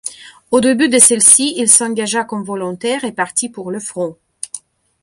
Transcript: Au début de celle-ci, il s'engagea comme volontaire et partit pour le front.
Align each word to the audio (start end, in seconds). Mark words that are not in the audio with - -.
Au 0.49 0.61
début 0.61 0.89
de 0.89 0.97
celle-ci, 0.97 1.53
il 1.57 1.69
s'engagea 1.69 2.23
comme 2.23 2.43
volontaire 2.43 3.03
et 3.03 3.11
partit 3.11 3.49
pour 3.49 3.69
le 3.69 3.79
front. 3.79 4.17